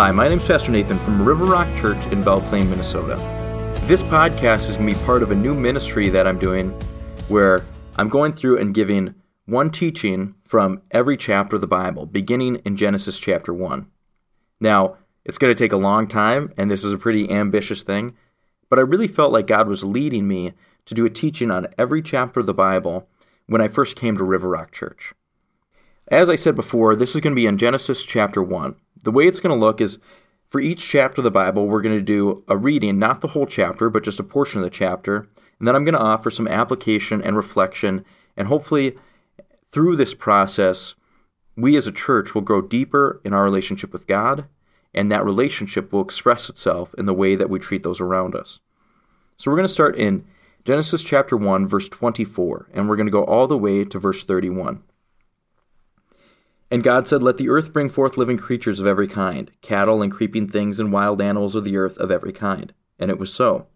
[0.00, 3.16] Hi, my name is Pastor Nathan from River Rock Church in Belle Plaine, Minnesota.
[3.82, 6.70] This podcast is going to be part of a new ministry that I'm doing
[7.28, 7.60] where
[7.96, 9.14] I'm going through and giving
[9.44, 13.90] one teaching from every chapter of the Bible, beginning in Genesis chapter 1.
[14.58, 14.96] Now,
[15.26, 18.16] it's going to take a long time, and this is a pretty ambitious thing,
[18.70, 20.54] but I really felt like God was leading me
[20.86, 23.06] to do a teaching on every chapter of the Bible
[23.48, 25.12] when I first came to River Rock Church.
[26.08, 28.76] As I said before, this is going to be in Genesis chapter 1.
[29.02, 29.98] The way it's going to look is
[30.46, 33.46] for each chapter of the Bible, we're going to do a reading, not the whole
[33.46, 35.28] chapter, but just a portion of the chapter.
[35.58, 38.04] And then I'm going to offer some application and reflection.
[38.36, 38.98] And hopefully,
[39.70, 40.94] through this process,
[41.56, 44.46] we as a church will grow deeper in our relationship with God,
[44.92, 48.58] and that relationship will express itself in the way that we treat those around us.
[49.36, 50.24] So we're going to start in
[50.64, 54.24] Genesis chapter 1, verse 24, and we're going to go all the way to verse
[54.24, 54.82] 31.
[56.70, 60.12] And God said, Let the earth bring forth living creatures of every kind, cattle and
[60.12, 62.72] creeping things and wild animals of the earth of every kind.
[62.98, 63.66] And it was so.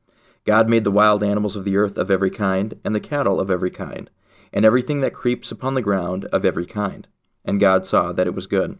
[0.44, 3.50] God made the wild animals of the earth of every kind, and the cattle of
[3.50, 4.10] every kind,
[4.52, 7.08] and everything that creeps upon the ground of every kind.
[7.44, 8.78] And God saw that it was good.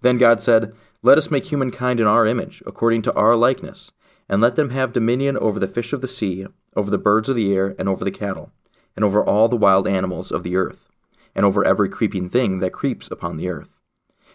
[0.00, 3.92] Then God said, Let us make humankind in our image, according to our likeness,
[4.28, 7.36] and let them have dominion over the fish of the sea, over the birds of
[7.36, 8.50] the air, and over the cattle,
[8.96, 10.88] and over all the wild animals of the earth
[11.36, 13.68] and over every creeping thing that creeps upon the earth.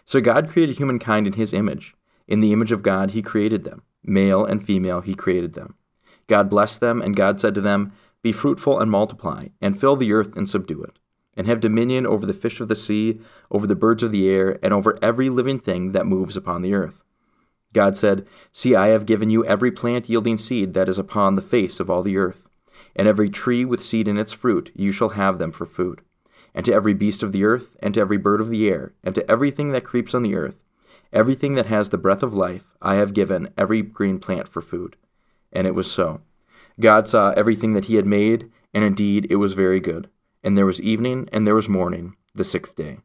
[0.04, 1.94] So God created humankind in his image.
[2.28, 3.82] In the image of God he created them.
[4.04, 5.74] Male and female he created them.
[6.28, 7.92] God blessed them, and God said to them,
[8.22, 10.98] Be fruitful and multiply, and fill the earth and subdue it,
[11.36, 14.58] and have dominion over the fish of the sea, over the birds of the air,
[14.62, 17.02] and over every living thing that moves upon the earth.
[17.72, 21.42] God said, See, I have given you every plant yielding seed that is upon the
[21.42, 22.48] face of all the earth,
[22.94, 26.02] and every tree with seed in its fruit, you shall have them for food
[26.54, 29.14] and to every beast of the earth, and to every bird of the air, and
[29.14, 30.62] to everything that creeps on the earth,
[31.12, 34.96] everything that has the breath of life, I have given every green plant for food.
[35.52, 36.20] And it was so.
[36.80, 40.08] God saw everything that he had made, and indeed it was very good.
[40.42, 42.98] And there was evening, and there was morning, the sixth day.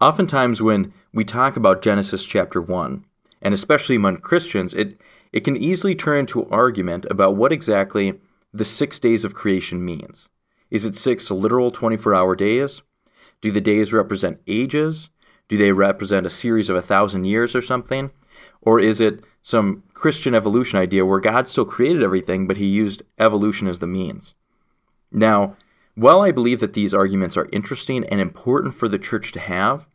[0.00, 3.04] Oftentimes, when we talk about Genesis chapter 1,
[3.42, 4.98] and especially among Christians, it,
[5.32, 8.18] it can easily turn into argument about what exactly
[8.52, 10.28] the six days of creation means.
[10.70, 12.82] Is it six literal 24 hour days?
[13.40, 15.10] Do the days represent ages?
[15.48, 18.10] Do they represent a series of a thousand years or something?
[18.60, 23.02] Or is it some Christian evolution idea where God still created everything, but he used
[23.18, 24.34] evolution as the means?
[25.10, 25.56] Now,
[25.94, 29.88] while I believe that these arguments are interesting and important for the church to have,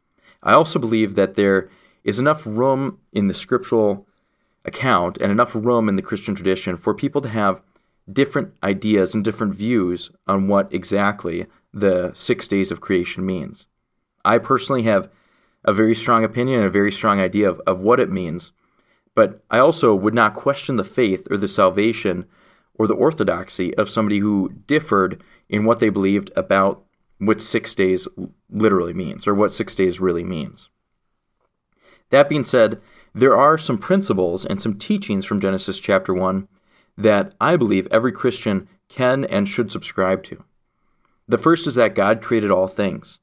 [0.43, 1.69] I also believe that there
[2.03, 4.05] is enough room in the scriptural
[4.65, 7.61] account and enough room in the Christian tradition for people to have
[8.11, 13.66] different ideas and different views on what exactly the six days of creation means.
[14.23, 15.09] I personally have
[15.63, 18.51] a very strong opinion and a very strong idea of, of what it means,
[19.16, 22.25] but I also would not question the faith or the salvation
[22.75, 26.83] or the orthodoxy of somebody who differed in what they believed about
[27.17, 28.07] what six days
[28.49, 30.69] literally means or what six days really means.
[32.09, 32.81] That being said,
[33.13, 36.47] there are some principles and some teachings from Genesis chapter 1
[36.97, 40.44] that I believe every Christian can and should subscribe to.
[41.28, 43.19] The first is that God created all things.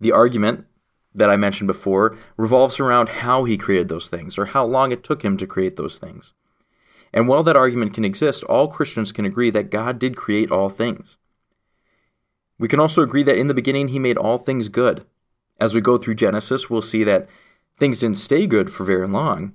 [0.00, 0.66] The argument
[1.14, 5.02] that I mentioned before revolves around how he created those things or how long it
[5.02, 6.32] took him to create those things.
[7.12, 10.68] And while that argument can exist, all Christians can agree that God did create all
[10.68, 11.16] things.
[12.58, 15.04] We can also agree that in the beginning he made all things good.
[15.60, 17.28] As we go through Genesis, we'll see that
[17.78, 19.54] things didn't stay good for very long,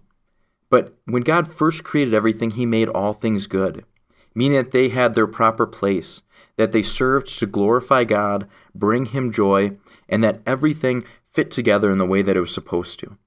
[0.73, 3.85] but when God first created everything, He made all things good,
[4.33, 6.23] meaning that they had their proper place,
[6.55, 9.77] that they served to glorify God, bring Him joy,
[10.09, 13.19] and that everything fit together in the way that it was supposed to.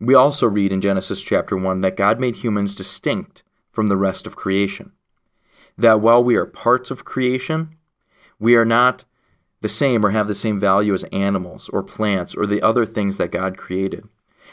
[0.00, 4.26] We also read in Genesis chapter 1 that God made humans distinct from the rest
[4.26, 4.92] of creation.
[5.76, 7.76] That while we are parts of creation,
[8.38, 9.04] we are not
[9.60, 13.18] the same or have the same value as animals or plants or the other things
[13.18, 14.08] that God created.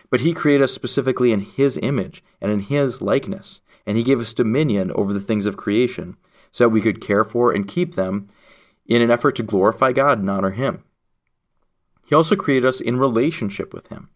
[0.10, 4.20] But he created us specifically in his image and in his likeness, and he gave
[4.20, 6.18] us dominion over the things of creation,
[6.52, 8.28] so that we could care for and keep them
[8.86, 10.84] in an effort to glorify God and honor him.
[12.08, 14.10] He also created us in relationship with him.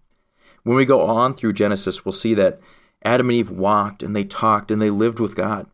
[0.64, 2.60] When we go on through Genesis, we'll see that
[3.04, 5.68] Adam and Eve walked and they talked and they lived with God.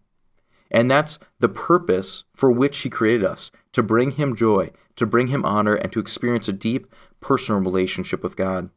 [0.72, 5.28] And that's the purpose for which He created us to bring Him joy, to bring
[5.28, 6.88] Him honor, and to experience a deep
[7.22, 8.70] personal relationship with God.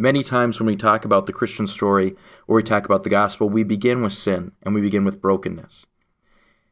[0.00, 2.16] Many times when we talk about the Christian story
[2.46, 5.84] or we talk about the gospel, we begin with sin and we begin with brokenness.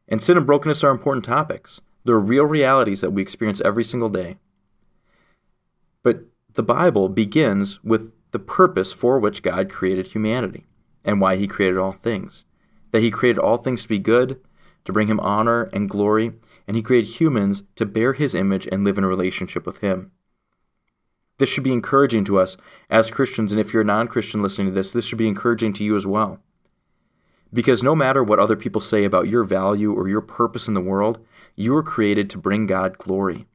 [0.07, 1.79] And sin and brokenness are important topics.
[2.03, 4.37] They're real realities that we experience every single day.
[6.01, 6.21] But
[6.55, 10.65] the Bible begins with the purpose for which God created humanity
[11.05, 12.45] and why he created all things.
[12.89, 14.41] That he created all things to be good,
[14.85, 16.31] to bring him honor and glory,
[16.67, 20.13] and he created humans to bear his image and live in relationship with him.
[21.39, 22.57] This should be encouraging to us
[22.89, 25.73] as Christians, and if you're a non Christian listening to this, this should be encouraging
[25.73, 26.39] to you as well.
[27.51, 30.81] Because no matter what other people say about your value or your purpose in the
[30.81, 31.25] world,
[31.55, 33.47] you were created to bring God glory.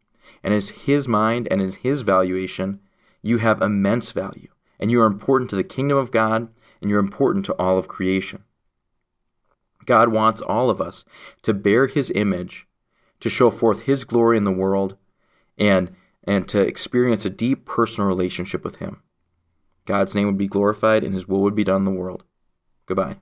[0.42, 2.80] And as His mind and in His valuation,
[3.22, 4.48] you have immense value.
[4.80, 6.48] And you are important to the kingdom of God,
[6.80, 8.44] and you're important to all of creation.
[9.84, 11.04] God wants all of us
[11.42, 12.66] to bear His image,
[13.20, 14.96] to show forth His glory in the world,
[15.58, 15.94] and,
[16.26, 19.02] and to experience a deep personal relationship with Him.
[19.84, 22.24] God's name would be glorified and His will would be done in the world.
[22.86, 23.16] Goodbye.